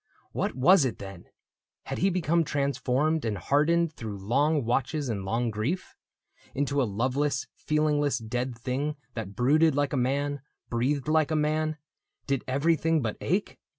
[0.31, 1.25] What was it, then?
[1.83, 5.95] Had he become transformed And hardened through long watches and long grief
[6.55, 9.97] THE BOOK OF ANNANDALE 133 Into a loveless, feelingless dead thing That brooded like a
[9.97, 10.41] man,
[10.71, 11.77] breathed like a man,—
[12.25, 13.59] Did everything but ache